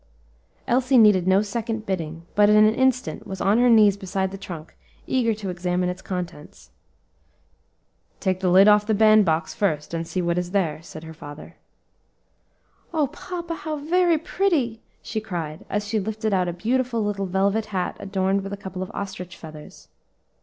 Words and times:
Elsie 0.67 0.97
needed 0.97 1.27
no 1.27 1.43
second 1.43 1.85
bidding, 1.85 2.25
but 2.33 2.49
in 2.49 2.55
an 2.65 2.73
instant 2.73 3.27
was 3.27 3.39
on 3.39 3.59
her 3.59 3.69
knees 3.69 3.95
beside 3.95 4.31
the 4.31 4.35
trunk, 4.39 4.75
eager 5.05 5.31
to 5.35 5.49
examine 5.51 5.89
its 5.89 6.01
contents. 6.01 6.71
"Take 8.19 8.39
the 8.39 8.49
lid 8.49 8.67
off 8.67 8.87
the 8.87 8.95
band 8.95 9.25
box 9.25 9.53
first, 9.53 9.93
and 9.93 10.07
see 10.07 10.19
what 10.19 10.39
is 10.39 10.49
there," 10.57 10.81
said 10.81 11.03
her 11.03 11.13
father. 11.13 11.53
"O 12.91 13.05
papa, 13.05 13.53
how 13.53 13.75
very 13.77 14.17
pretty!" 14.17 14.81
she 15.03 15.21
cried, 15.21 15.65
as 15.69 15.87
she 15.87 15.99
lifted 15.99 16.33
out 16.33 16.47
a 16.47 16.53
beautiful 16.53 17.03
little 17.03 17.27
velvet 17.27 17.67
hat 17.67 17.95
adorned 17.99 18.41
with 18.41 18.53
a 18.53 18.57
couple 18.57 18.81
of 18.81 18.89
ostrich 18.95 19.37
feathers. 19.37 19.87